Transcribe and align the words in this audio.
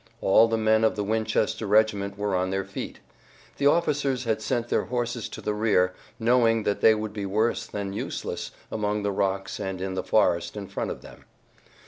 All 0.19 0.47
the 0.47 0.57
men 0.57 0.83
of 0.83 0.95
the 0.95 1.03
Winchester 1.03 1.67
regiment 1.67 2.17
were 2.17 2.35
on 2.35 2.49
their 2.49 2.65
feet. 2.65 2.99
The 3.57 3.67
officers 3.67 4.23
had 4.23 4.41
sent 4.41 4.69
their 4.69 4.85
horses 4.85 5.29
to 5.29 5.41
the 5.41 5.53
rear, 5.53 5.93
knowing 6.17 6.63
that 6.63 6.81
they 6.81 6.95
would 6.95 7.13
be 7.13 7.27
worse 7.27 7.67
than 7.67 7.93
useless 7.93 8.49
among 8.71 9.03
the 9.03 9.11
rocks 9.11 9.59
and 9.59 9.79
in 9.79 9.93
the 9.93 10.01
forest 10.03 10.57
in 10.57 10.65
front 10.67 10.89
of 10.89 11.03
them. 11.03 11.25